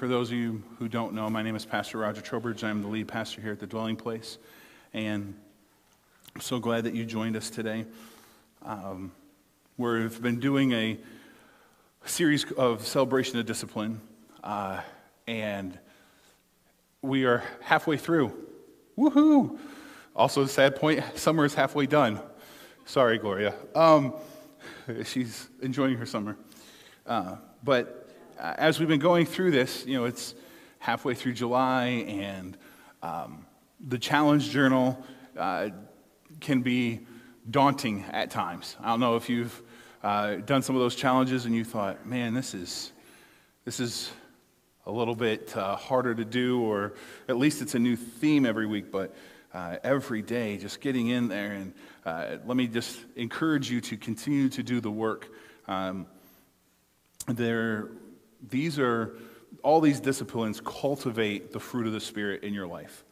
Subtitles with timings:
[0.00, 2.64] for those of you who don't know, my name is Pastor Roger Trowbridge.
[2.64, 4.38] I'm the lead pastor here at the Dwelling Place.
[4.94, 5.34] And
[6.34, 7.84] I'm so glad that you joined us today.
[8.64, 9.12] Um,
[9.76, 10.96] we've been doing a
[12.06, 14.00] series of celebration of discipline,
[14.42, 14.80] uh,
[15.26, 15.78] and
[17.02, 18.32] we are halfway through.
[18.96, 19.58] Woohoo!
[20.16, 22.20] Also, sad point summer is halfway done.
[22.86, 23.54] Sorry, Gloria.
[23.74, 24.14] Um,
[25.04, 26.38] she's enjoying her summer.
[27.06, 27.99] Uh, but
[28.40, 30.34] as we've been going through this, you know, it's
[30.78, 32.56] halfway through July, and
[33.02, 33.44] um,
[33.86, 34.98] the challenge journal
[35.36, 35.68] uh,
[36.40, 37.00] can be
[37.50, 38.76] daunting at times.
[38.80, 39.62] I don't know if you've
[40.02, 42.92] uh, done some of those challenges and you thought, man, this is,
[43.66, 44.10] this is
[44.86, 46.94] a little bit uh, harder to do, or
[47.28, 49.14] at least it's a new theme every week, but
[49.52, 51.52] uh, every day, just getting in there.
[51.52, 51.74] And
[52.06, 55.28] uh, let me just encourage you to continue to do the work.
[55.68, 56.06] Um,
[57.26, 57.90] there,
[58.48, 59.16] these are,
[59.62, 63.04] all these disciplines cultivate the fruit of the Spirit in your life.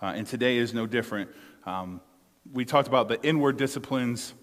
[0.00, 1.30] Uh, and today is no different.
[1.64, 2.00] Um,
[2.52, 4.34] we talked about the inward disciplines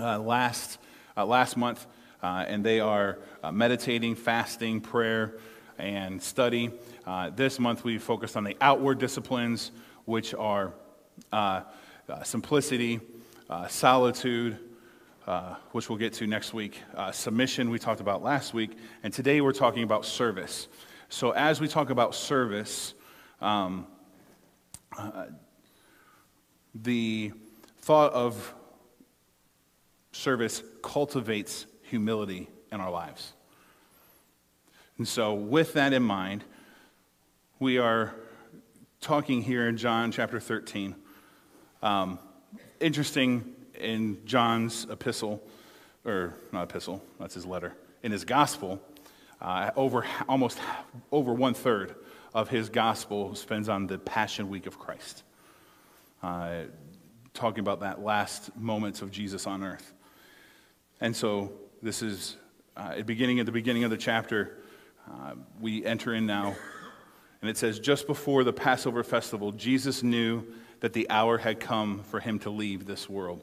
[0.00, 0.78] uh, last,
[1.16, 1.86] uh, last month,
[2.22, 5.36] uh, and they are uh, meditating, fasting, prayer,
[5.78, 6.70] and study.
[7.06, 9.72] Uh, this month we focused on the outward disciplines,
[10.04, 10.72] which are
[12.24, 13.00] simplicity,
[13.68, 14.58] solitude,
[15.72, 16.80] which we'll get to next week,
[17.12, 20.68] submission, we talked about last week, and today we're talking about service.
[21.08, 22.94] So, as we talk about service,
[23.40, 23.86] um,
[26.74, 27.32] the
[27.80, 28.54] thought of
[30.12, 33.32] service cultivates humility in our lives.
[34.98, 36.44] And so, with that in mind,
[37.58, 38.14] we are
[39.00, 40.94] talking here in John chapter 13.
[41.82, 42.18] Um,
[42.80, 45.42] interesting in John's epistle,
[46.04, 48.80] or not epistle, that's his letter, in his gospel,
[49.40, 50.58] uh, over almost
[51.10, 51.94] over one third
[52.34, 55.24] of his gospel spends on the Passion Week of Christ
[56.22, 56.62] uh,
[57.34, 59.92] talking about that last moments of Jesus on earth.
[61.00, 62.36] And so this is
[62.76, 64.58] uh, beginning at the beginning of the chapter.
[65.10, 66.54] Uh, we enter in now,
[67.40, 70.44] and it says, Just before the Passover festival, Jesus knew
[70.80, 73.42] that the hour had come for him to leave this world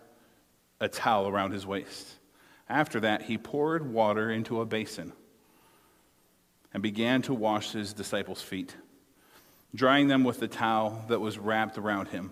[0.81, 2.07] a towel around his waist.
[2.67, 5.13] After that, he poured water into a basin
[6.73, 8.75] and began to wash his disciples' feet
[9.73, 12.31] drying them with the towel that was wrapped around him.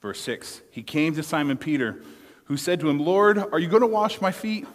[0.00, 2.02] Verse 6 He came to Simon Peter,
[2.44, 4.66] who said to him, Lord, are you going to wash my feet?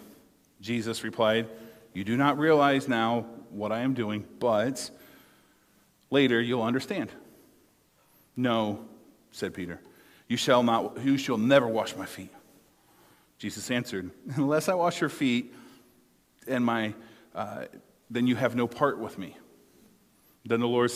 [0.60, 1.48] Jesus replied,
[1.92, 4.90] You do not realize now what I am doing, but
[6.10, 7.10] later you'll understand.
[8.36, 8.84] No,
[9.32, 9.80] said Peter,
[10.28, 12.30] you shall not you shall never wash my feet.
[13.38, 15.54] Jesus answered, Unless I wash your feet,
[16.46, 16.94] and my
[17.34, 17.64] uh,
[18.10, 19.36] then you have no part with me.
[20.44, 20.90] Then the Lord,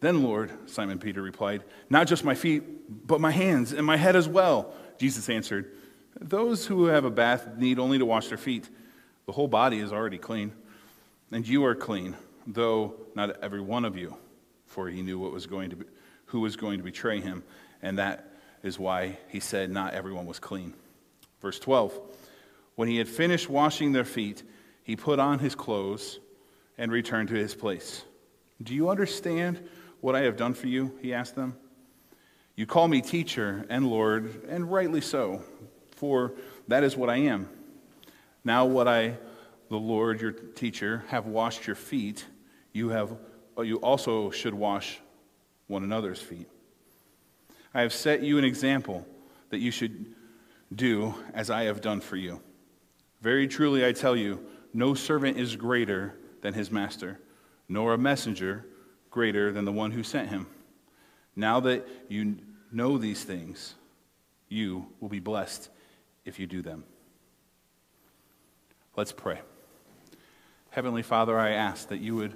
[0.00, 2.62] then Lord, Simon Peter replied, Not just my feet,
[3.06, 4.72] but my hands and my head as well.
[4.98, 5.72] Jesus answered,
[6.20, 8.68] Those who have a bath need only to wash their feet.
[9.26, 10.52] The whole body is already clean.
[11.32, 12.14] And you are clean,
[12.46, 14.16] though not every one of you.
[14.66, 15.86] For he knew what was going to be,
[16.26, 17.42] who was going to betray him.
[17.80, 18.33] And that
[18.64, 20.74] is why he said, Not everyone was clean.
[21.40, 21.98] Verse 12
[22.74, 24.42] When he had finished washing their feet,
[24.82, 26.18] he put on his clothes
[26.76, 28.02] and returned to his place.
[28.62, 29.62] Do you understand
[30.00, 30.98] what I have done for you?
[31.00, 31.56] He asked them.
[32.56, 35.42] You call me teacher and Lord, and rightly so,
[35.96, 36.32] for
[36.68, 37.48] that is what I am.
[38.44, 39.16] Now, what I,
[39.70, 42.24] the Lord, your teacher, have washed your feet,
[42.72, 43.16] you, have,
[43.58, 45.00] you also should wash
[45.66, 46.48] one another's feet.
[47.74, 49.06] I have set you an example
[49.50, 50.14] that you should
[50.74, 52.40] do as I have done for you.
[53.20, 57.20] Very truly, I tell you, no servant is greater than his master
[57.68, 58.66] nor a messenger
[59.10, 60.46] greater than the one who sent him.
[61.36, 62.36] Now that you
[62.70, 63.74] know these things,
[64.48, 65.70] you will be blessed
[66.24, 66.84] if you do them.
[68.96, 69.40] Let's pray.
[70.70, 72.34] Heavenly Father, I ask that you would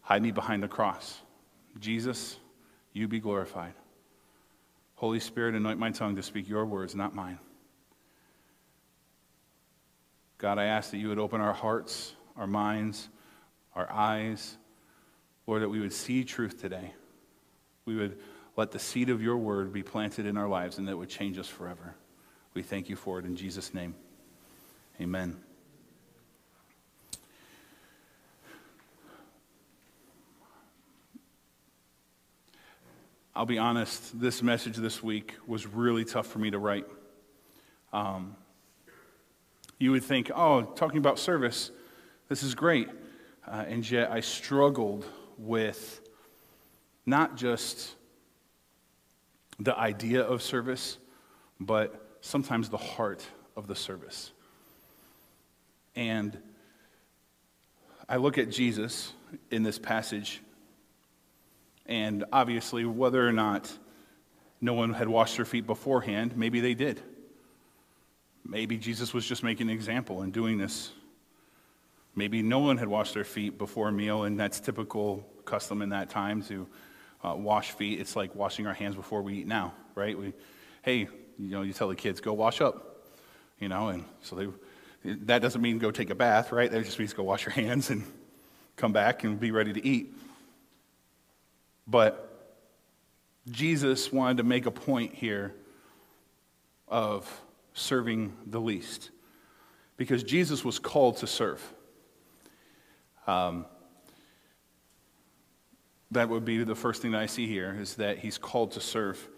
[0.00, 1.20] hide me behind the cross.
[1.78, 2.38] Jesus,
[2.92, 3.74] you be glorified.
[5.02, 7.40] Holy Spirit, anoint my tongue to speak your words, not mine.
[10.38, 13.08] God, I ask that you would open our hearts, our minds,
[13.74, 14.56] our eyes,
[15.48, 16.94] Lord, that we would see truth today.
[17.84, 18.16] We would
[18.56, 21.36] let the seed of your word be planted in our lives and that would change
[21.36, 21.96] us forever.
[22.54, 23.96] We thank you for it in Jesus' name.
[25.00, 25.36] Amen.
[33.34, 36.84] I'll be honest, this message this week was really tough for me to write.
[37.90, 38.36] Um,
[39.78, 41.70] you would think, oh, talking about service,
[42.28, 42.90] this is great.
[43.46, 45.06] Uh, and yet I struggled
[45.38, 46.02] with
[47.06, 47.94] not just
[49.58, 50.98] the idea of service,
[51.58, 53.24] but sometimes the heart
[53.56, 54.30] of the service.
[55.96, 56.36] And
[58.10, 59.14] I look at Jesus
[59.50, 60.42] in this passage,
[61.86, 63.70] and obviously, whether or not
[64.60, 67.00] no one had washed their feet beforehand, maybe they did.
[68.44, 70.92] Maybe Jesus was just making an example and doing this.
[72.14, 75.90] Maybe no one had washed their feet before a meal, and that's typical custom in
[75.90, 76.66] that time to
[77.24, 78.00] uh, wash feet.
[78.00, 80.18] It's like washing our hands before we eat now, right?
[80.18, 80.32] We,
[80.82, 81.08] hey,
[81.38, 83.06] you know, you tell the kids, go wash up,
[83.58, 84.48] you know, and so they,
[85.04, 86.70] that doesn't mean go take a bath, right?
[86.70, 88.04] That just means go wash your hands and
[88.76, 90.14] come back and be ready to eat.
[91.86, 92.28] But
[93.50, 95.54] Jesus wanted to make a point here
[96.88, 97.42] of
[97.74, 99.10] serving the least
[99.96, 101.62] because Jesus was called to serve.
[103.26, 103.66] Um,
[106.10, 108.80] that would be the first thing that I see here is that he's called to
[108.80, 109.28] serve.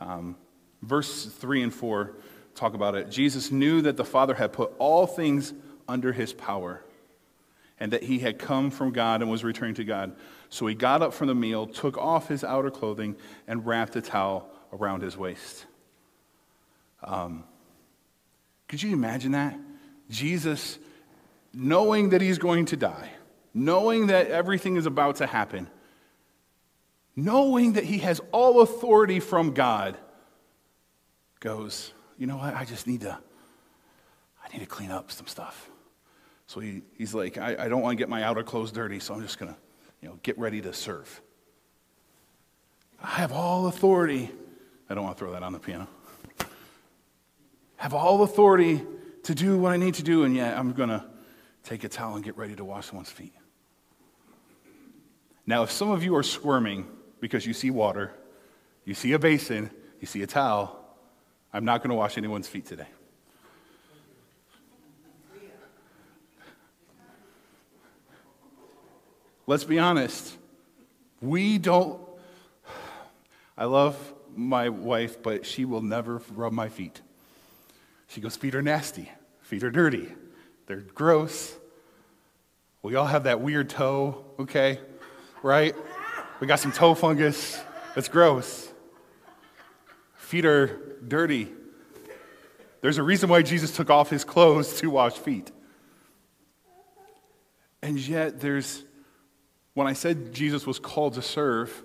[0.00, 0.36] Um,
[0.82, 2.16] verse 3 and 4
[2.54, 3.10] talk about it.
[3.10, 5.52] Jesus knew that the Father had put all things
[5.86, 6.82] under his power
[7.78, 10.16] and that he had come from God and was returning to God.
[10.48, 13.16] So he got up from the meal, took off his outer clothing,
[13.46, 15.66] and wrapped a towel around his waist.
[17.02, 17.44] Um,
[18.68, 19.58] could you imagine that?
[20.10, 20.78] Jesus,
[21.52, 23.10] knowing that he's going to die,
[23.54, 25.68] knowing that everything is about to happen,
[27.14, 29.96] knowing that he has all authority from God,
[31.40, 32.54] goes, you know what?
[32.54, 33.18] I just need to,
[34.44, 35.70] I need to clean up some stuff.
[36.46, 39.14] So he, he's like, I, I don't want to get my outer clothes dirty, so
[39.14, 39.58] I'm just going to,
[40.06, 41.20] you know, get ready to serve.
[43.02, 44.30] I have all authority.
[44.88, 45.88] I don't want to throw that on the piano.
[47.74, 48.82] Have all authority
[49.24, 51.04] to do what I need to do, and yet I'm going to
[51.64, 53.32] take a towel and get ready to wash someone's feet.
[55.44, 56.86] Now, if some of you are squirming
[57.18, 58.12] because you see water,
[58.84, 60.86] you see a basin, you see a towel,
[61.52, 62.86] I'm not going to wash anyone's feet today.
[69.46, 70.36] Let's be honest.
[71.20, 72.00] We don't.
[73.56, 73.96] I love
[74.34, 77.00] my wife, but she will never rub my feet.
[78.08, 79.10] She goes, Feet are nasty.
[79.42, 80.08] Feet are dirty.
[80.66, 81.56] They're gross.
[82.82, 84.80] We all have that weird toe, okay?
[85.42, 85.74] Right?
[86.40, 87.60] We got some toe fungus.
[87.94, 88.68] That's gross.
[90.16, 90.66] Feet are
[91.06, 91.48] dirty.
[92.80, 95.50] There's a reason why Jesus took off his clothes to wash feet.
[97.82, 98.84] And yet, there's,
[99.76, 101.82] when I said Jesus was called to serve,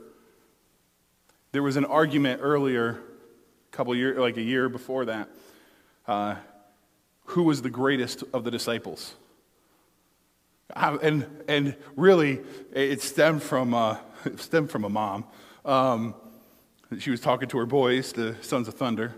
[1.51, 5.27] there was an argument earlier, a couple years, like a year before that.
[6.07, 6.35] Uh,
[7.25, 9.13] who was the greatest of the disciples?
[10.73, 12.39] Uh, and, and really,
[12.71, 13.97] it stemmed from, uh,
[14.37, 15.25] stemmed from a mom.
[15.65, 16.15] Um,
[16.97, 19.13] she was talking to her boys, the sons of thunder,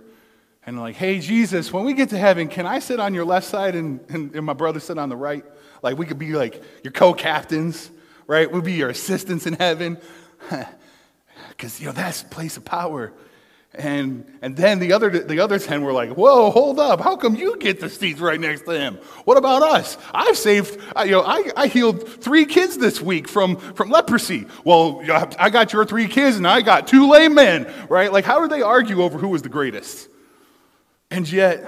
[0.65, 3.46] and like, hey, Jesus, when we get to heaven, can I sit on your left
[3.46, 5.46] side and, and, and my brother sit on the right?
[5.84, 7.92] Like, we could be like your co captains,
[8.27, 8.51] right?
[8.51, 9.98] We'll be your assistants in heaven.
[11.50, 13.13] Because, you know, that's place of power.
[13.75, 17.01] And, and then the other, the other 10 were like, whoa, hold up.
[17.01, 19.00] How come you get the seats right next to him?
[19.25, 19.98] What about us?
[20.13, 24.46] I've saved, you know, I, I healed three kids this week from, from leprosy.
[24.63, 25.01] Well,
[25.39, 28.12] I got your three kids and I got two lame men, right?
[28.12, 30.08] Like, how did they argue over who was the greatest?
[31.10, 31.65] And yet,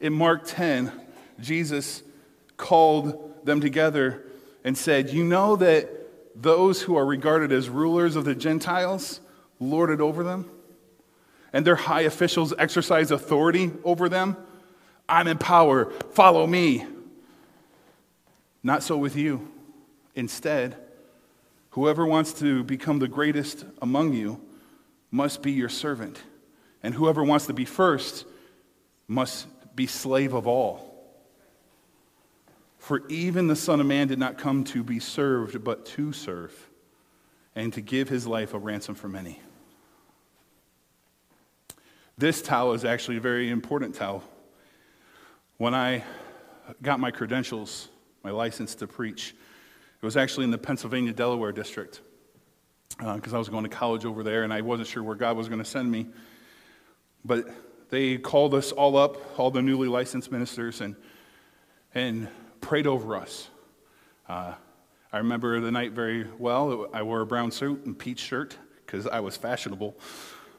[0.00, 0.92] in Mark 10,
[1.40, 2.02] Jesus
[2.56, 4.24] called them together
[4.64, 5.88] and said, You know that
[6.40, 9.20] those who are regarded as rulers of the Gentiles
[9.58, 10.50] lord it over them?
[11.52, 14.36] and their high officials exercise authority over them.
[15.08, 16.86] I'm in power, follow me.
[18.62, 19.50] Not so with you.
[20.14, 20.76] Instead,
[21.70, 24.40] whoever wants to become the greatest among you
[25.10, 26.22] must be your servant,
[26.82, 28.24] and whoever wants to be first
[29.08, 30.89] must be slave of all.
[32.80, 36.70] For even the Son of Man did not come to be served, but to serve,
[37.54, 39.38] and to give his life a ransom for many.
[42.16, 44.24] This towel is actually a very important towel.
[45.58, 46.04] When I
[46.80, 47.88] got my credentials,
[48.24, 49.34] my license to preach,
[50.00, 52.00] it was actually in the Pennsylvania Delaware district.
[52.96, 55.36] because uh, I was going to college over there and I wasn't sure where God
[55.36, 56.06] was going to send me.
[57.26, 57.46] But
[57.90, 60.96] they called us all up, all the newly licensed ministers, and,
[61.94, 62.28] and
[62.60, 63.48] prayed over us.
[64.28, 64.54] Uh,
[65.12, 66.88] I remember the night very well.
[66.92, 69.96] I wore a brown suit and peach shirt because I was fashionable.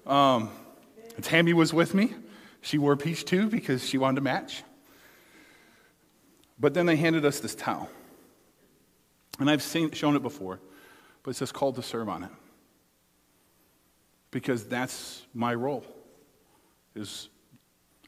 [0.05, 0.49] Um,
[1.21, 2.13] Tammy was with me.
[2.61, 4.63] She wore peach too because she wanted to match.
[6.59, 7.89] But then they handed us this towel.
[9.39, 10.59] And I've seen, shown it before,
[11.23, 12.29] but it says called to serve on it.
[14.29, 15.83] Because that's my role,
[16.95, 17.29] is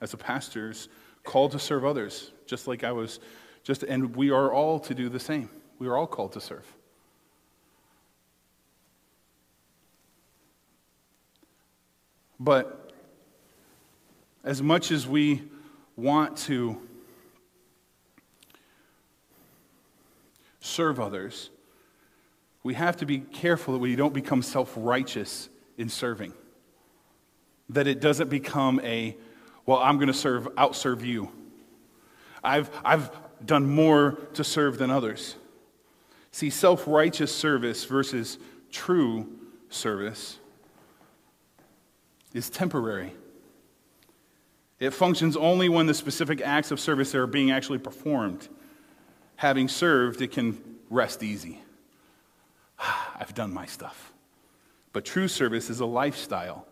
[0.01, 0.87] as a pastor, is
[1.23, 3.19] called to serve others, just like I was
[3.63, 5.49] just, and we are all to do the same.
[5.79, 6.65] We are all called to serve.
[12.39, 12.91] But
[14.43, 15.43] as much as we
[15.95, 16.77] want to
[20.59, 21.49] serve others,
[22.63, 26.33] we have to be careful that we don't become self righteous in serving.
[27.69, 29.15] That it doesn't become a,
[29.65, 31.31] well, I'm going to serve, outserve you.
[32.43, 33.09] I've, I've
[33.45, 35.35] done more to serve than others.
[36.31, 38.37] See, self righteous service versus
[38.71, 39.27] true
[39.69, 40.39] service
[42.33, 43.13] is temporary.
[44.79, 48.49] It functions only when the specific acts of service are being actually performed.
[49.37, 51.61] Having served, it can rest easy.
[52.79, 54.11] I've done my stuff.
[54.91, 56.67] But true service is a lifestyle.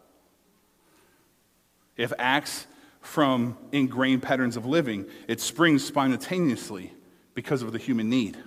[1.98, 2.68] If acts
[3.02, 6.94] from ingrained patterns of living, it springs spontaneously
[7.34, 8.38] because of the human need.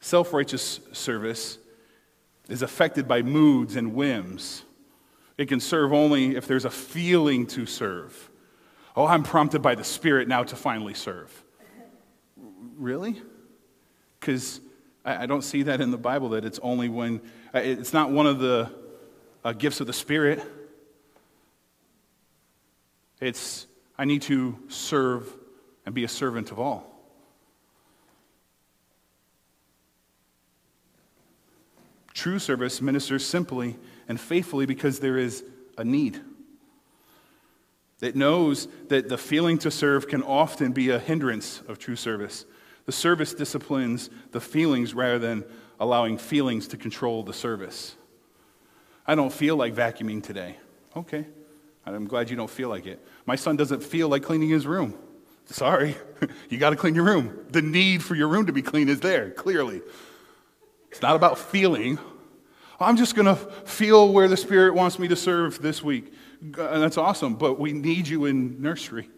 [0.00, 1.58] Self righteous service
[2.48, 4.64] is affected by moods and whims.
[5.36, 8.30] It can serve only if there's a feeling to serve.
[8.96, 11.44] Oh, I'm prompted by the Spirit now to finally serve.
[12.76, 13.22] Really?
[14.18, 14.60] Because
[15.04, 17.20] I, don't see that in the Bible that it's only when,
[17.54, 18.70] it's not one of the
[19.44, 20.42] uh, gifts of the Spirit.
[23.20, 25.32] It's, I need to serve
[25.84, 26.94] and be a servant of all.
[32.14, 33.76] True service ministers simply
[34.08, 35.44] and faithfully because there is
[35.76, 36.20] a need.
[38.00, 42.44] It knows that the feeling to serve can often be a hindrance of true service.
[42.86, 45.44] The service disciplines the feelings rather than
[45.80, 47.96] allowing feelings to control the service.
[49.06, 50.56] I don't feel like vacuuming today.
[50.96, 51.26] Okay.
[51.94, 53.04] I'm glad you don't feel like it.
[53.26, 54.96] My son doesn't feel like cleaning his room.
[55.46, 55.96] Sorry.
[56.50, 57.46] you got to clean your room.
[57.50, 59.80] The need for your room to be clean is there, clearly.
[60.90, 61.98] It's not about feeling.
[62.80, 66.12] I'm just going to feel where the Spirit wants me to serve this week.
[66.40, 69.08] And that's awesome, but we need you in nursery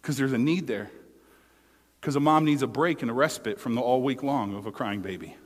[0.00, 0.90] because there's a need there.
[2.00, 4.66] Because a mom needs a break and a respite from the all week long of
[4.66, 5.36] a crying baby.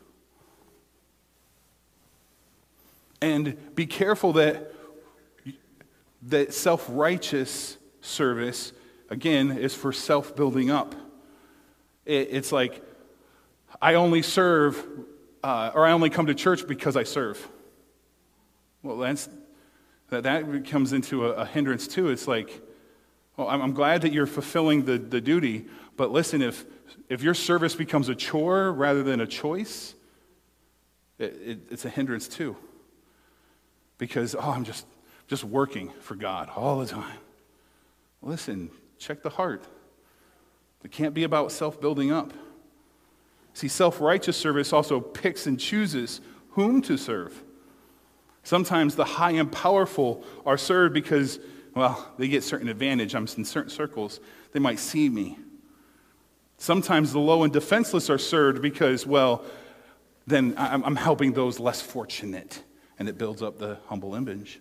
[3.20, 4.73] And be careful that,
[6.28, 8.72] that self righteous service,
[9.10, 10.94] again, is for self building up.
[12.04, 12.82] It, it's like,
[13.80, 14.84] I only serve,
[15.42, 17.46] uh, or I only come to church because I serve.
[18.82, 19.28] Well, that's,
[20.10, 22.10] that that comes into a, a hindrance too.
[22.10, 22.62] It's like,
[23.36, 25.66] well, I'm, I'm glad that you're fulfilling the, the duty,
[25.96, 26.64] but listen, if,
[27.08, 29.94] if your service becomes a chore rather than a choice,
[31.18, 32.56] it, it, it's a hindrance too.
[33.98, 34.86] Because, oh, I'm just,
[35.26, 37.18] just working for God all the time.
[38.22, 39.64] Listen, check the heart.
[40.84, 42.32] It can't be about self building up.
[43.54, 47.42] See, self righteous service also picks and chooses whom to serve.
[48.42, 51.40] Sometimes the high and powerful are served because,
[51.74, 53.14] well, they get certain advantage.
[53.14, 54.20] I'm in certain circles.
[54.52, 55.38] They might see me.
[56.58, 59.44] Sometimes the low and defenseless are served because, well,
[60.26, 62.62] then I'm helping those less fortunate,
[62.98, 64.60] and it builds up the humble image.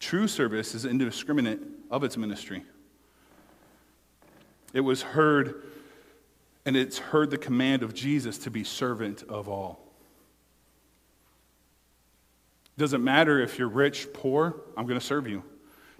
[0.00, 1.60] True service is indiscriminate
[1.90, 2.64] of its ministry.
[4.72, 5.62] It was heard,
[6.66, 9.80] and it's heard the command of Jesus to be servant of all.
[12.76, 15.44] Doesn't matter if you're rich, poor, I'm going to serve you.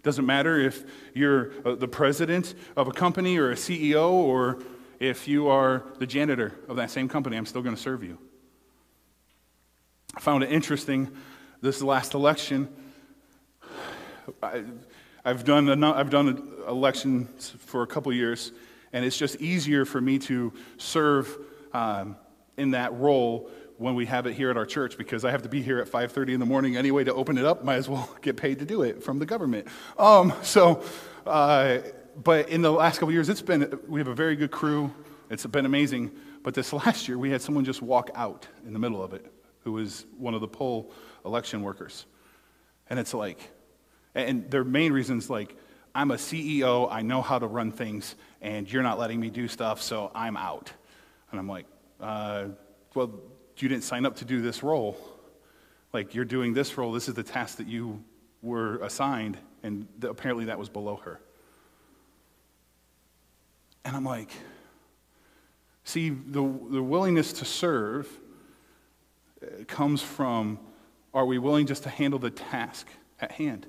[0.03, 0.85] Doesn't matter if
[1.15, 4.63] you're uh, the president of a company or a CEO or
[5.01, 8.19] if you are the janitor of that same company, I'm still going to serve you.
[10.15, 11.11] I found it interesting
[11.63, 12.69] this last election.
[14.43, 14.65] I,
[15.25, 18.53] have done, I've done elections for a couple years,
[18.93, 21.37] and it's just easier for me to serve
[21.73, 22.17] um,
[22.57, 25.49] in that role when we have it here at our church because I have to
[25.49, 27.65] be here at 5:30 in the morning anyway to open it up.
[27.65, 29.67] Might as well get paid to do it from the government.
[29.99, 30.83] Um, so,
[31.27, 31.79] uh,
[32.23, 34.93] but in the last couple years, it's been we have a very good crew.
[35.31, 36.13] It's been amazing.
[36.43, 39.27] But this last year, we had someone just walk out in the middle of it,
[39.61, 40.93] who was one of the poll
[41.25, 42.07] election workers.
[42.91, 43.51] And it's like,
[44.15, 45.57] and their main reasons like,
[45.95, 49.47] I'm a CEO, I know how to run things, and you're not letting me do
[49.47, 50.73] stuff, so I'm out.
[51.31, 51.67] And I'm like,
[52.01, 52.47] uh,
[52.95, 53.13] well,
[53.59, 54.99] you didn't sign up to do this role.
[55.93, 58.03] Like, you're doing this role, this is the task that you
[58.43, 61.21] were assigned, and th- apparently that was below her.
[63.85, 64.31] And I'm like,
[65.85, 68.09] see, the, the willingness to serve
[69.43, 70.59] uh, comes from
[71.13, 72.89] are we willing just to handle the task
[73.21, 73.69] at hand?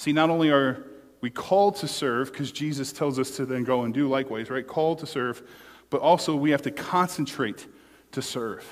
[0.00, 0.82] See, not only are
[1.20, 4.66] we called to serve, because Jesus tells us to then go and do likewise, right?
[4.66, 5.42] Called to serve,
[5.90, 7.66] but also we have to concentrate
[8.12, 8.64] to serve.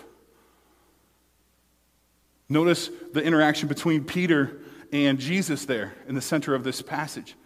[2.49, 7.37] Notice the interaction between Peter and Jesus there in the center of this passage.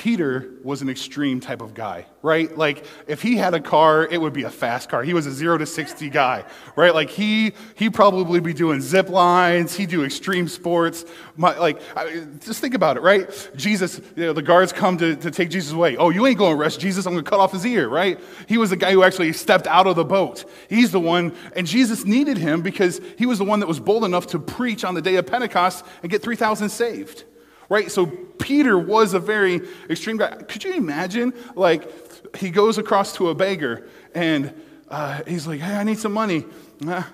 [0.00, 2.56] Peter was an extreme type of guy, right?
[2.56, 5.02] Like if he had a car, it would be a fast car.
[5.02, 6.94] He was a 0 to 60 guy, right?
[6.94, 11.04] Like he he probably be doing zip lines, he'd do extreme sports.
[11.36, 13.28] My, like I, just think about it, right?
[13.56, 15.98] Jesus, you know, the guards come to, to take Jesus away.
[15.98, 17.04] Oh, you ain't going to arrest Jesus.
[17.04, 18.18] I'm going to cut off his ear, right?
[18.48, 20.46] He was the guy who actually stepped out of the boat.
[20.70, 24.04] He's the one and Jesus needed him because he was the one that was bold
[24.04, 27.24] enough to preach on the day of Pentecost and get 3,000 saved
[27.70, 27.90] right?
[27.90, 30.36] So Peter was a very extreme guy.
[30.42, 31.32] Could you imagine?
[31.54, 34.52] Like, he goes across to a beggar and
[34.90, 36.44] uh, he's like, hey, I need some money.
[36.86, 37.04] Uh,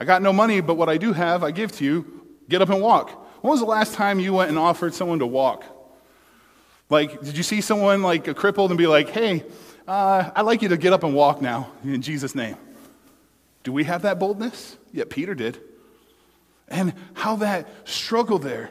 [0.00, 2.22] I got no money, but what I do have, I give to you.
[2.48, 3.10] Get up and walk.
[3.42, 5.64] When was the last time you went and offered someone to walk?
[6.90, 9.44] Like, did you see someone like a crippled and be like, hey,
[9.86, 12.56] uh, I'd like you to get up and walk now in Jesus' name?
[13.62, 14.76] Do we have that boldness?
[14.92, 15.58] Yeah, Peter did.
[16.68, 18.70] And how that struggle there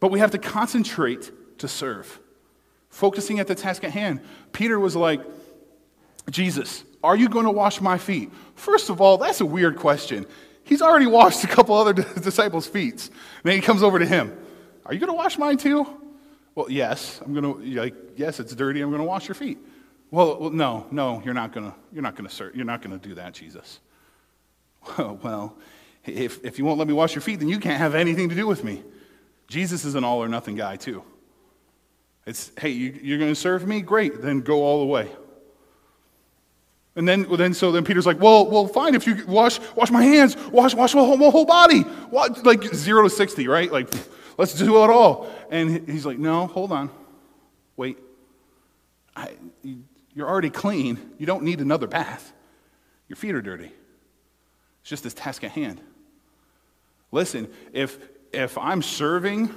[0.00, 2.18] but we have to concentrate to serve,
[2.88, 4.20] focusing at the task at hand.
[4.52, 5.20] Peter was like,
[6.30, 8.30] Jesus, are you going to wash my feet?
[8.54, 10.26] First of all, that's a weird question.
[10.64, 13.08] He's already washed a couple other disciples' feet.
[13.08, 14.36] And then he comes over to him.
[14.86, 15.86] Are you going to wash mine too?
[16.54, 17.20] Well, yes.
[17.24, 18.80] I'm going to like yes, it's dirty.
[18.80, 19.58] I'm going to wash your feet.
[20.10, 22.54] Well, well no, no, you're not going to you're not going to serve.
[22.54, 23.80] You're not going to do that, Jesus.
[24.98, 25.56] Well,
[26.04, 28.34] if if you won't let me wash your feet, then you can't have anything to
[28.34, 28.82] do with me.
[29.50, 31.02] Jesus is an all or nothing guy, too.
[32.24, 33.80] It's, hey, you, are going to serve me?
[33.80, 35.10] Great, then go all the way.
[36.94, 38.94] And then, then, so then Peter's like, well, well, fine.
[38.94, 42.62] If you wash, wash my hands, wash, wash my whole, my whole body, what, like
[42.74, 43.70] zero to sixty, right?
[43.72, 43.92] Like,
[44.38, 45.28] let's do it all.
[45.50, 46.88] And he's like, no, hold on,
[47.76, 47.98] wait.
[49.16, 49.30] I,
[50.14, 50.98] you're already clean.
[51.18, 52.32] You don't need another bath.
[53.08, 53.72] Your feet are dirty.
[54.82, 55.80] It's just this task at hand.
[57.10, 57.98] Listen, if
[58.32, 59.52] if I'm serving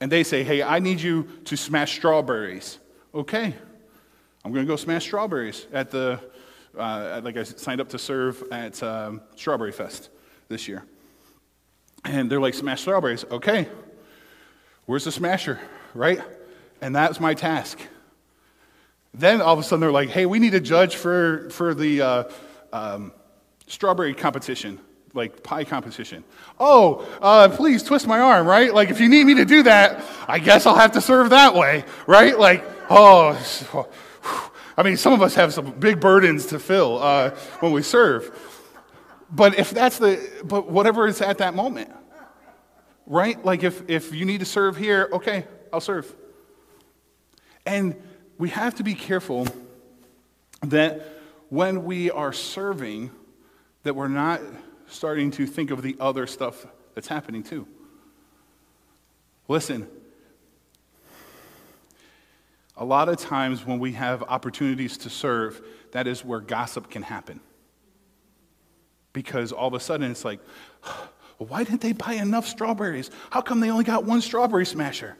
[0.00, 2.78] and they say, hey, I need you to smash strawberries,
[3.14, 3.54] okay,
[4.44, 6.20] I'm going to go smash strawberries at the,
[6.76, 10.10] uh, like I signed up to serve at um, Strawberry Fest
[10.48, 10.84] this year.
[12.04, 13.68] And they're like, smash strawberries, okay,
[14.86, 15.60] where's the smasher,
[15.94, 16.20] right?
[16.80, 17.78] And that's my task.
[19.14, 22.00] Then all of a sudden they're like, hey, we need a judge for, for the
[22.02, 22.24] uh,
[22.72, 23.12] um,
[23.68, 24.80] strawberry competition
[25.14, 26.24] like pie competition.
[26.58, 28.72] Oh, uh, please twist my arm, right?
[28.72, 31.54] Like if you need me to do that, I guess I'll have to serve that
[31.54, 32.38] way, right?
[32.38, 33.88] Like, oh,
[34.76, 38.38] I mean, some of us have some big burdens to fill uh, when we serve.
[39.30, 41.90] But if that's the, but whatever is at that moment,
[43.06, 43.42] right?
[43.44, 46.14] Like if, if you need to serve here, okay, I'll serve.
[47.66, 47.96] And
[48.38, 49.46] we have to be careful
[50.62, 51.06] that
[51.48, 53.10] when we are serving,
[53.82, 54.40] that we're not
[54.92, 57.66] starting to think of the other stuff that's happening too.
[59.48, 59.88] Listen,
[62.76, 65.60] a lot of times when we have opportunities to serve,
[65.92, 67.40] that is where gossip can happen.
[69.12, 70.40] Because all of a sudden it's like,
[71.38, 73.10] why didn't they buy enough strawberries?
[73.30, 75.16] How come they only got one strawberry smasher?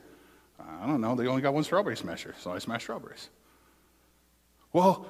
[0.59, 3.29] I don't know, they only got one strawberry smasher, so I smashed strawberries.
[4.73, 5.07] Well,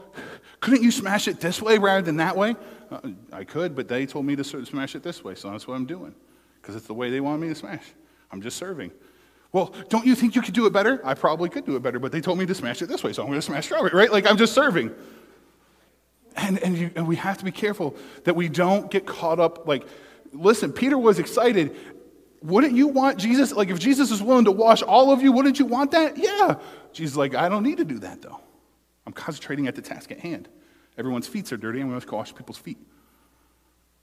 [0.60, 2.56] couldn't you smash it this way rather than that way?
[2.90, 3.00] Uh,
[3.32, 5.86] I could, but they told me to smash it this way, so that's what I'm
[5.86, 6.14] doing
[6.60, 7.84] because it's the way they want me to smash.
[8.30, 8.92] I'm just serving.
[9.52, 11.00] Well, don't you think you could do it better?
[11.04, 13.12] I probably could do it better, but they told me to smash it this way,
[13.12, 14.10] so I'm going to smash strawberry, right?
[14.10, 14.94] Like I'm just serving.
[16.36, 17.94] And, and, you, and we have to be careful
[18.24, 19.68] that we don't get caught up.
[19.68, 19.86] Like,
[20.32, 21.76] listen, Peter was excited.
[22.40, 23.52] Wouldn't you want Jesus?
[23.52, 26.16] Like, if Jesus is willing to wash all of you, wouldn't you want that?
[26.16, 26.56] Yeah.
[26.92, 28.40] Jesus like, I don't need to do that, though.
[29.06, 30.48] I'm concentrating at the task at hand.
[30.96, 31.80] Everyone's feet are dirty.
[31.80, 32.78] I'm going to wash people's feet.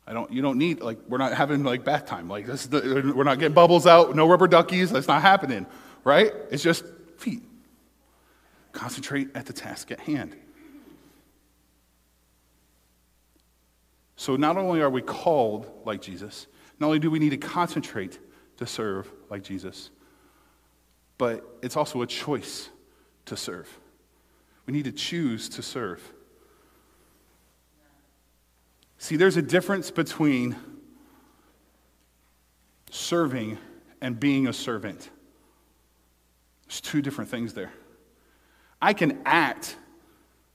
[0.08, 2.28] I don't, you don't need, like, we're not having, like, bath time.
[2.28, 4.92] Like, this the, we're not getting bubbles out, no rubber duckies.
[4.92, 5.68] That's not happening,
[6.04, 6.34] right?
[6.50, 6.84] It's just
[7.18, 7.44] feet.
[8.72, 10.36] Concentrate at the task at hand.
[14.16, 16.48] So not only are we called like Jesus,
[16.80, 18.20] not only do we need to concentrate
[18.58, 19.92] to serve like Jesus,
[21.18, 22.70] but it's also a choice
[23.26, 23.70] to serve.
[24.66, 26.02] We need to choose to serve.
[28.98, 30.56] See, there's a difference between
[32.92, 33.58] serving
[34.02, 35.10] and being a servant.
[36.68, 37.72] There's two different things there.
[38.82, 39.76] I can act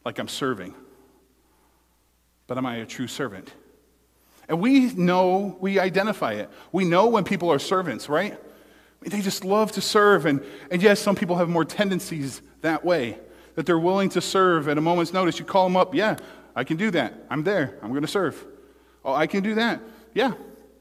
[0.04, 0.74] like I'm serving,
[2.46, 3.52] but am I a true servant?
[4.48, 6.50] And we know, we identify it.
[6.70, 8.38] We know when people are servants, right?
[9.00, 10.26] They just love to serve.
[10.26, 13.18] And, and yes, some people have more tendencies that way,
[13.54, 15.38] that they're willing to serve at a moment's notice.
[15.38, 16.16] You call them up, yeah,
[16.56, 17.14] I can do that.
[17.30, 17.78] I'm there.
[17.82, 18.44] I'm going to serve.
[19.04, 19.80] Oh, I can do that.
[20.14, 20.32] Yeah,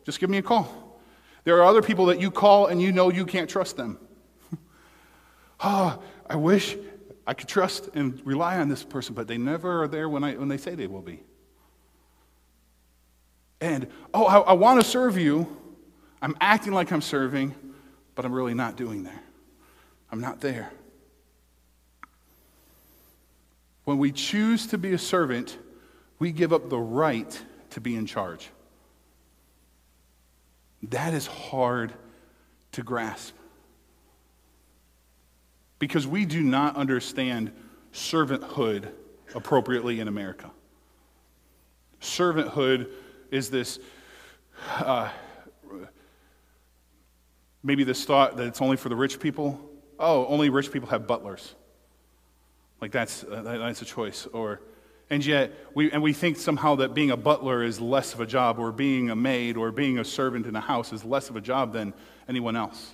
[0.05, 0.99] just give me a call.
[1.43, 3.99] There are other people that you call and you know you can't trust them.
[5.59, 6.77] oh, I wish
[7.27, 10.35] I could trust and rely on this person, but they never are there when, I,
[10.35, 11.21] when they say they will be.
[13.61, 15.57] And, oh, I, I want to serve you.
[16.21, 17.55] I'm acting like I'm serving,
[18.15, 19.21] but I'm really not doing there.
[20.11, 20.71] I'm not there.
[23.85, 25.57] When we choose to be a servant,
[26.19, 27.41] we give up the right
[27.71, 28.49] to be in charge.
[30.83, 31.93] That is hard
[32.73, 33.35] to grasp
[35.79, 37.51] because we do not understand
[37.93, 38.89] servanthood
[39.35, 40.49] appropriately in America.
[42.01, 42.89] Servanthood
[43.31, 43.79] is this,
[44.79, 45.09] uh,
[47.63, 49.59] maybe this thought that it's only for the rich people.
[49.99, 51.55] Oh, only rich people have butlers.
[52.83, 54.27] Like that's, uh, that's a choice.
[54.33, 54.59] Or,
[55.09, 58.25] and yet, we, and we think somehow that being a butler is less of a
[58.25, 61.37] job, or being a maid, or being a servant in a house is less of
[61.37, 61.93] a job than
[62.27, 62.93] anyone else.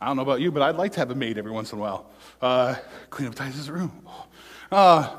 [0.00, 1.78] I don't know about you, but I'd like to have a maid every once in
[1.78, 2.10] a while.
[2.42, 2.74] Uh,
[3.08, 4.04] clean up Titus's room.
[4.72, 5.16] Uh,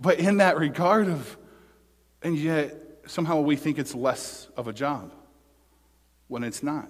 [0.00, 1.36] but in that regard of,
[2.22, 2.74] and yet
[3.06, 5.12] somehow we think it's less of a job
[6.28, 6.88] when it's not.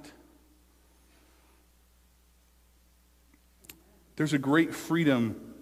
[4.22, 5.52] There's a great freedom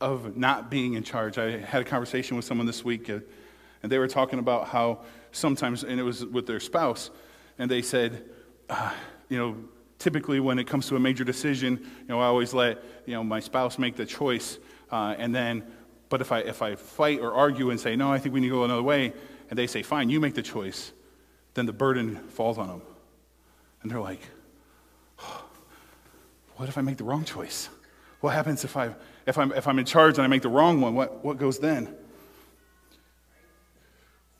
[0.00, 1.38] of not being in charge.
[1.38, 3.18] I had a conversation with someone this week, uh,
[3.82, 5.00] and they were talking about how
[5.32, 7.10] sometimes, and it was with their spouse,
[7.58, 8.26] and they said,
[8.70, 8.92] uh,
[9.28, 9.56] you know,
[9.98, 13.24] typically when it comes to a major decision, you know, I always let you know
[13.24, 14.60] my spouse make the choice,
[14.92, 15.64] uh, and then,
[16.10, 18.50] but if I if I fight or argue and say no, I think we need
[18.50, 19.14] to go another way,
[19.50, 20.92] and they say fine, you make the choice,
[21.54, 22.82] then the burden falls on them,
[23.82, 24.20] and they're like,
[26.62, 27.68] what if I make the wrong choice?
[28.20, 28.94] What happens if I
[29.26, 30.94] if I'm if I'm in charge and I make the wrong one?
[30.94, 31.92] What what goes then?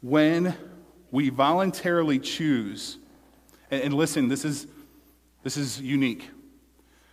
[0.02, 0.54] When
[1.10, 2.98] we voluntarily choose,
[3.72, 4.68] and, and listen, this is
[5.42, 6.30] this is unique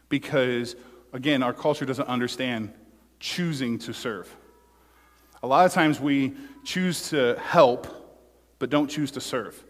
[0.10, 0.76] because,
[1.12, 2.72] again, our culture doesn't understand
[3.20, 4.32] choosing to serve.
[5.42, 8.22] A lot of times we choose to help,
[8.60, 9.64] but don't choose to serve.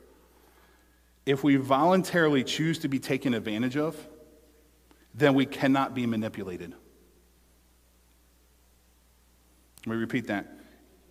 [1.25, 3.95] If we voluntarily choose to be taken advantage of,
[5.19, 6.73] then we cannot be manipulated.
[9.85, 10.47] Let me repeat that.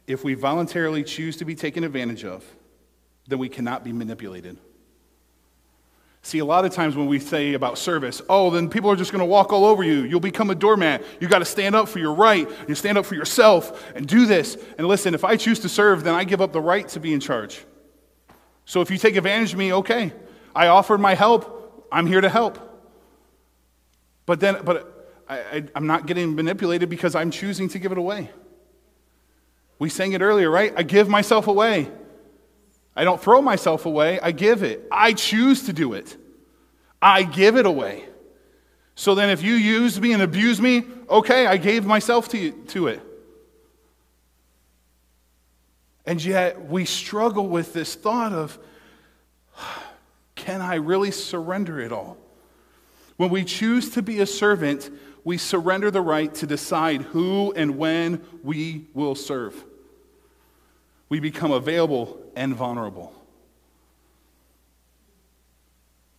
[0.06, 2.44] If we voluntarily choose to be taken advantage of,
[3.26, 4.58] then we cannot be manipulated.
[6.22, 9.12] See, a lot of times when we say about service, oh, then people are just
[9.12, 10.02] going to walk all over you.
[10.02, 11.02] You'll become a doormat.
[11.20, 12.48] You got to stand up for your right.
[12.66, 14.58] You stand up for yourself and do this.
[14.76, 17.12] And listen, if I choose to serve, then I give up the right to be
[17.12, 17.64] in charge.
[18.64, 20.12] So if you take advantage of me, okay.
[20.54, 21.86] I offered my help.
[21.90, 22.67] I'm here to help.
[24.28, 28.28] But then, but I, I'm not getting manipulated because I'm choosing to give it away.
[29.78, 30.74] We sang it earlier, right?
[30.76, 31.90] I give myself away.
[32.94, 34.86] I don't throw myself away, I give it.
[34.92, 36.14] I choose to do it.
[37.00, 38.04] I give it away.
[38.96, 42.52] So then, if you use me and abuse me, okay, I gave myself to, you,
[42.68, 43.00] to it.
[46.04, 48.58] And yet, we struggle with this thought of
[50.34, 52.18] can I really surrender it all?
[53.18, 54.90] When we choose to be a servant,
[55.22, 59.62] we surrender the right to decide who and when we will serve
[61.08, 63.12] we become available and vulnerable.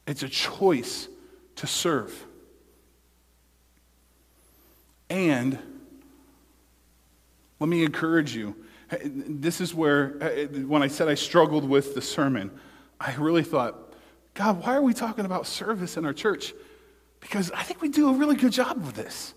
[0.07, 1.07] It's a choice
[1.57, 2.25] to serve.
[5.09, 5.57] And
[7.59, 8.55] let me encourage you.
[9.03, 12.49] This is where, when I said I struggled with the sermon,
[12.99, 13.93] I really thought,
[14.33, 16.53] God, why are we talking about service in our church?
[17.19, 19.33] Because I think we do a really good job of this.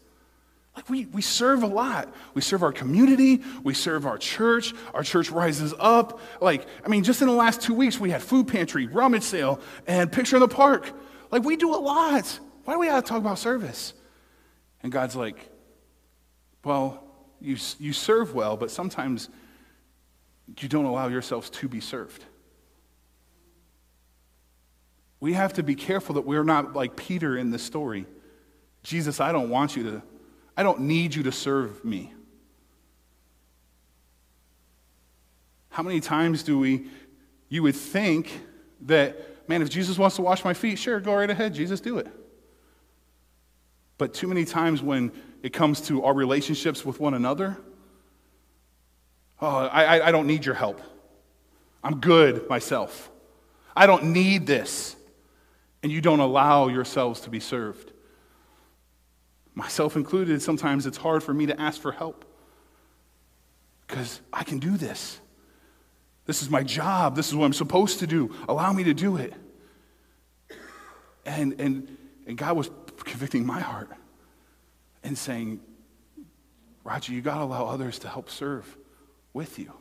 [0.77, 2.15] Like we, we serve a lot.
[2.35, 3.43] We serve our community.
[3.63, 4.73] We serve our church.
[4.95, 6.21] Our church rises up.
[6.41, 9.61] Like, I mean, just in the last two weeks, we had food pantry, rummage sale,
[9.87, 10.91] and picture in the park.
[11.31, 12.39] Like, we do a lot.
[12.65, 13.93] Why do we have to talk about service?
[14.83, 15.37] And God's like,
[16.65, 17.05] well,
[17.41, 19.29] you, you serve well, but sometimes
[20.59, 22.25] you don't allow yourselves to be served.
[25.23, 28.07] We have to be careful that we're not like Peter in this story.
[28.83, 30.03] Jesus, I don't want you to,
[30.57, 32.13] I don't need you to serve me.
[35.69, 36.89] How many times do we,
[37.49, 38.33] you would think
[38.81, 41.99] that, man, if Jesus wants to wash my feet, sure, go right ahead, Jesus, do
[41.99, 42.09] it.
[43.99, 45.13] But too many times when
[45.45, 47.57] it comes to our relationships with one another,
[49.41, 50.81] oh, I, I don't need your help.
[51.85, 53.09] I'm good myself.
[53.77, 54.97] I don't need this.
[55.83, 57.93] And you don't allow yourselves to be served.
[59.55, 62.25] Myself included, sometimes it's hard for me to ask for help
[63.87, 65.21] because I can do this.
[66.25, 67.17] This is my job.
[67.17, 68.35] This is what I'm supposed to do.
[68.49, 69.35] Allow me to do it.
[71.27, 72.71] And, and, and God was
[73.05, 73.91] convicting my heart
[75.03, 75.61] and saying,
[76.85, 78.77] Roger, you got to allow others to help serve
[79.33, 79.73] with you.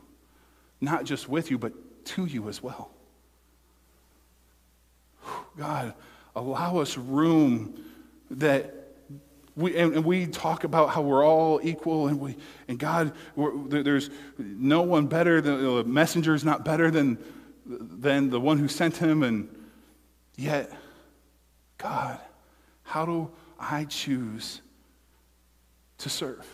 [0.80, 1.72] Not just with you, but
[2.06, 2.90] to you as well.
[5.56, 5.94] God,
[6.34, 7.82] allow us room
[8.30, 8.82] that
[9.54, 12.36] we, and, and, we talk about how we're all equal and, we,
[12.68, 13.12] and God,
[13.68, 14.08] there's
[14.38, 17.18] no one better, than, the messenger is not better than,
[17.66, 19.22] than the one who sent him.
[19.22, 19.54] And
[20.36, 20.72] yet,
[21.76, 22.18] God,
[22.82, 23.30] how do
[23.60, 24.62] I choose
[25.98, 26.46] to serve?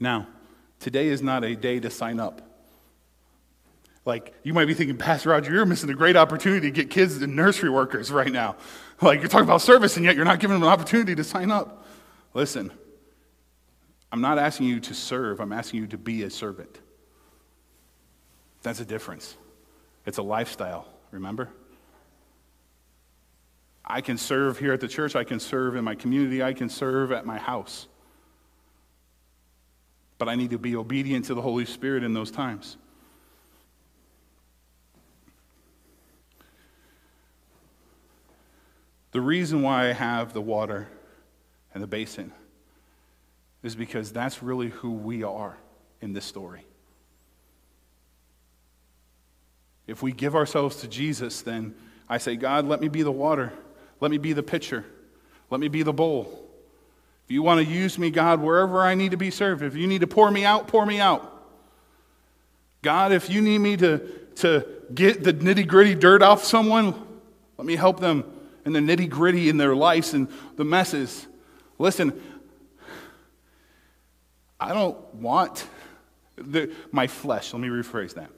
[0.00, 0.26] Now,
[0.80, 2.45] today is not a day to sign up.
[4.06, 7.20] Like, you might be thinking, Pastor Roger, you're missing a great opportunity to get kids
[7.20, 8.54] and nursery workers right now.
[9.02, 11.50] Like, you're talking about service, and yet you're not giving them an opportunity to sign
[11.50, 11.84] up.
[12.32, 12.70] Listen,
[14.12, 16.78] I'm not asking you to serve, I'm asking you to be a servant.
[18.62, 19.36] That's a difference.
[20.06, 21.48] It's a lifestyle, remember?
[23.84, 26.68] I can serve here at the church, I can serve in my community, I can
[26.68, 27.88] serve at my house.
[30.18, 32.76] But I need to be obedient to the Holy Spirit in those times.
[39.16, 40.88] The reason why I have the water
[41.72, 42.32] and the basin
[43.62, 45.56] is because that's really who we are
[46.02, 46.66] in this story.
[49.86, 51.74] If we give ourselves to Jesus, then
[52.10, 53.54] I say, God, let me be the water.
[54.00, 54.84] Let me be the pitcher.
[55.48, 56.46] Let me be the bowl.
[57.24, 59.86] If you want to use me, God, wherever I need to be served, if you
[59.86, 61.42] need to pour me out, pour me out.
[62.82, 63.98] God, if you need me to,
[64.34, 66.94] to get the nitty gritty dirt off someone,
[67.56, 68.35] let me help them
[68.66, 71.26] and the nitty gritty in their lives and the messes.
[71.78, 72.20] Listen,
[74.58, 75.66] I don't want
[76.36, 78.30] the, my flesh, let me rephrase that.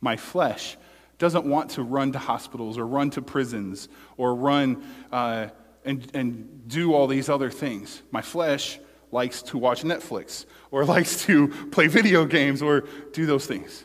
[0.00, 0.76] My flesh
[1.18, 5.48] doesn't want to run to hospitals or run to prisons or run uh,
[5.84, 8.02] and, and do all these other things.
[8.10, 8.78] My flesh
[9.12, 13.84] likes to watch Netflix or likes to play video games or do those things.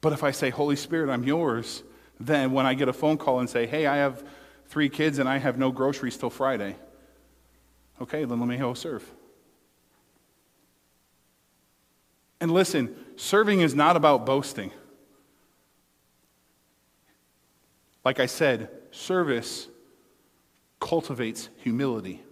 [0.00, 1.82] But if I say, Holy Spirit, I'm yours,
[2.20, 4.22] then when I get a phone call and say, hey, I have
[4.68, 6.76] three kids and I have no groceries till Friday,
[8.00, 9.10] okay, then let me go serve.
[12.40, 14.70] And listen, serving is not about boasting.
[18.04, 19.68] Like I said, service
[20.78, 22.22] cultivates humility.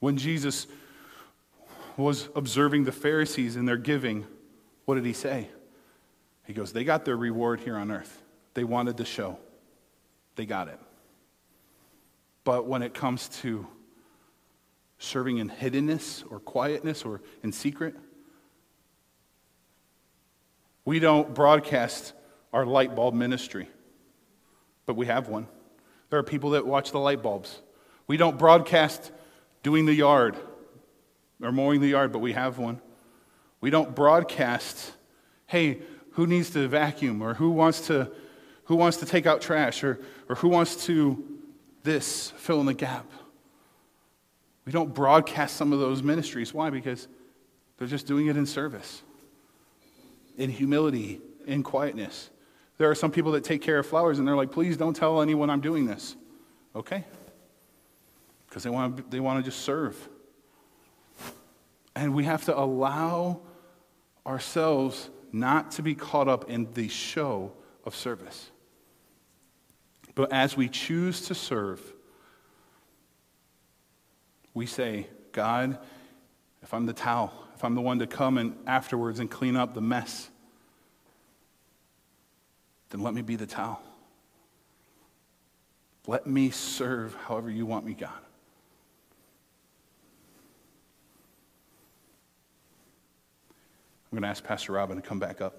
[0.00, 0.68] When Jesus
[1.96, 4.24] was observing the Pharisees in their giving,
[4.88, 5.46] what did he say?
[6.46, 8.22] He goes, They got their reward here on earth.
[8.54, 9.38] They wanted the show,
[10.34, 10.80] they got it.
[12.42, 13.66] But when it comes to
[14.96, 17.96] serving in hiddenness or quietness or in secret,
[20.86, 22.14] we don't broadcast
[22.54, 23.68] our light bulb ministry,
[24.86, 25.48] but we have one.
[26.08, 27.60] There are people that watch the light bulbs.
[28.06, 29.12] We don't broadcast
[29.62, 30.38] doing the yard
[31.42, 32.80] or mowing the yard, but we have one.
[33.60, 34.92] We don't broadcast,
[35.46, 35.80] hey,
[36.12, 38.10] who needs to vacuum or who wants to,
[38.64, 41.24] who wants to take out trash or, or who wants to
[41.82, 43.06] this, fill in the gap.
[44.64, 46.52] We don't broadcast some of those ministries.
[46.52, 46.70] Why?
[46.70, 47.08] Because
[47.78, 49.02] they're just doing it in service,
[50.36, 52.30] in humility, in quietness.
[52.76, 55.22] There are some people that take care of flowers and they're like, please don't tell
[55.22, 56.16] anyone I'm doing this.
[56.76, 57.04] Okay?
[58.48, 59.96] Because they want to, they want to just serve.
[61.96, 63.40] And we have to allow
[64.28, 67.52] ourselves not to be caught up in the show
[67.84, 68.50] of service.
[70.14, 71.80] But as we choose to serve,
[74.52, 75.78] we say, God,
[76.62, 79.74] if I'm the towel, if I'm the one to come and afterwards and clean up
[79.74, 80.28] the mess,
[82.90, 83.80] then let me be the towel.
[86.06, 88.10] Let me serve however you want me, God.
[94.10, 95.58] I'm going to ask Pastor Robin to come back up.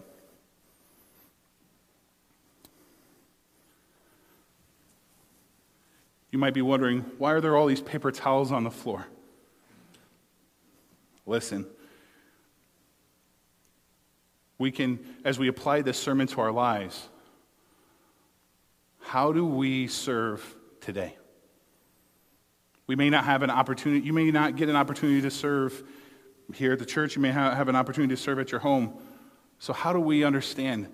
[6.31, 9.05] You might be wondering, why are there all these paper towels on the floor?
[11.27, 11.67] Listen,
[14.57, 17.07] we can, as we apply this sermon to our lives,
[18.99, 21.15] how do we serve today?
[22.87, 25.83] We may not have an opportunity, you may not get an opportunity to serve
[26.53, 28.93] here at the church, you may have an opportunity to serve at your home.
[29.59, 30.87] So, how do we understand?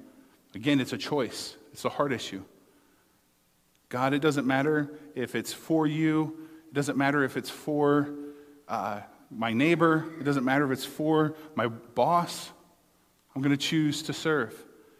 [0.53, 2.43] Again, it's a choice, it's a heart issue.
[3.89, 8.09] God, it doesn't matter if it's for you, it doesn't matter if it's for
[8.67, 12.51] uh, my neighbor, it doesn't matter if it's for my boss.
[13.35, 14.55] I'm going to choose to serve.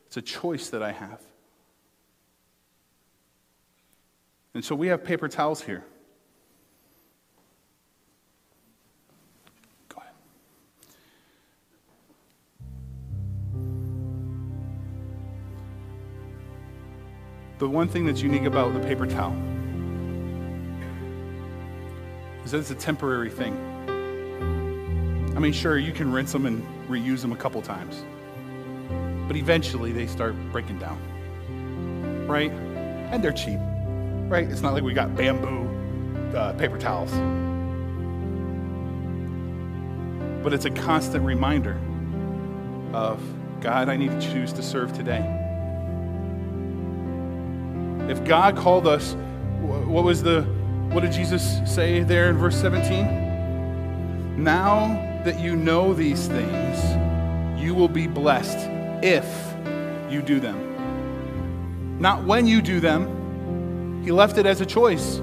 [0.08, 1.22] It's a choice that I have.
[4.54, 5.86] And so we have paper towels here.
[17.58, 19.34] The one thing that's unique about the paper towel
[22.44, 23.56] is that it's a temporary thing.
[25.36, 28.04] I mean, sure, you can rinse them and reuse them a couple times,
[29.28, 32.52] but eventually they start breaking down, right?
[32.52, 33.60] And they're cheap,
[34.30, 34.50] right?
[34.50, 37.12] It's not like we got bamboo uh, paper towels.
[40.44, 41.80] But it's a constant reminder
[42.94, 43.22] of
[43.62, 45.35] God, I need to choose to serve today.
[48.10, 49.16] If God called us,
[49.62, 50.44] what was the,
[50.92, 54.44] what did Jesus say there in verse 17?
[54.44, 56.80] Now that you know these things,
[57.60, 58.70] you will be blessed
[59.04, 59.26] if
[60.12, 62.00] you do them.
[62.00, 64.04] Not when you do them.
[64.04, 65.22] He left it as a choice.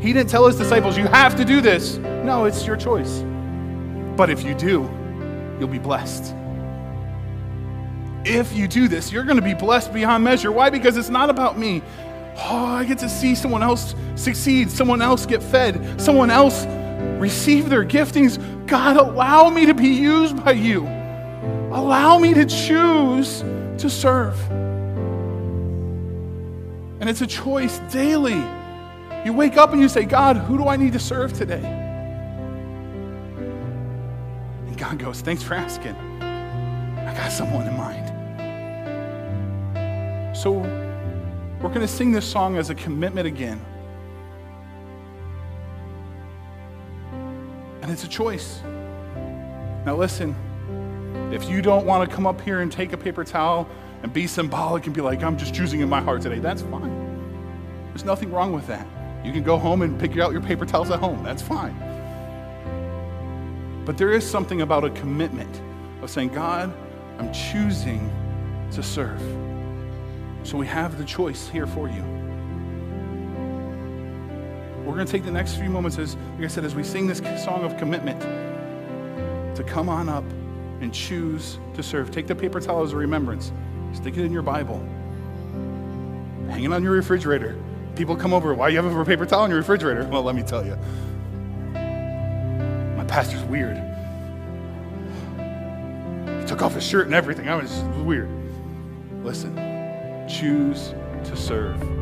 [0.00, 1.96] He didn't tell his disciples, you have to do this.
[1.96, 3.24] No, it's your choice.
[4.16, 4.88] But if you do,
[5.58, 6.34] you'll be blessed.
[8.24, 10.52] If you do this, you're going to be blessed beyond measure.
[10.52, 10.70] Why?
[10.70, 11.82] Because it's not about me.
[12.36, 16.64] Oh, I get to see someone else succeed, someone else get fed, someone else
[17.20, 18.38] receive their giftings.
[18.66, 20.86] God, allow me to be used by you.
[21.72, 23.40] Allow me to choose
[23.78, 24.38] to serve.
[27.00, 28.40] And it's a choice daily.
[29.24, 31.64] You wake up and you say, God, who do I need to serve today?
[34.66, 35.96] And God goes, Thanks for asking.
[35.96, 38.01] I got someone in mind.
[40.32, 43.60] So we're going to sing this song as a commitment again.
[47.82, 48.62] And it's a choice.
[49.84, 50.34] Now, listen,
[51.32, 53.68] if you don't want to come up here and take a paper towel
[54.02, 57.88] and be symbolic and be like, I'm just choosing in my heart today, that's fine.
[57.88, 58.86] There's nothing wrong with that.
[59.24, 61.76] You can go home and pick out your paper towels at home, that's fine.
[63.84, 65.60] But there is something about a commitment
[66.02, 66.72] of saying, God,
[67.18, 68.10] I'm choosing
[68.72, 69.20] to serve.
[70.44, 72.02] So we have the choice here for you.
[74.84, 77.06] We're going to take the next few moments, as like I said, as we sing
[77.06, 78.20] this song of commitment,
[79.56, 80.24] to come on up
[80.80, 82.10] and choose to serve.
[82.10, 83.52] Take the paper towel as a remembrance.
[83.92, 84.78] Stick it in your Bible.
[86.50, 87.56] Hang it on your refrigerator.
[87.94, 90.04] People come over, why you have a paper towel in your refrigerator?
[90.08, 90.76] Well, let me tell you.
[92.96, 93.76] My pastor's weird.
[96.40, 97.48] He took off his shirt and everything.
[97.48, 98.28] I was weird.
[99.22, 99.56] Listen,
[100.42, 102.01] choose to serve.